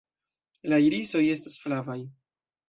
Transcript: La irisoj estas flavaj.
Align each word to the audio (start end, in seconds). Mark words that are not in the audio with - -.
La 0.73 0.79
irisoj 0.85 1.21
estas 1.35 1.59
flavaj. 1.67 1.99